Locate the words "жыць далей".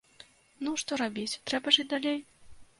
1.79-2.19